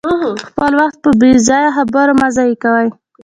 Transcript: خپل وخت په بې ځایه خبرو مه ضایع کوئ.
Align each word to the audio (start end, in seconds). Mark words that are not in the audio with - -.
خپل 0.47 0.71
وخت 0.81 0.97
په 1.03 1.09
بې 1.19 1.31
ځایه 1.47 1.69
خبرو 1.77 2.13
مه 2.19 2.27
ضایع 2.37 2.55
کوئ. 2.63 2.87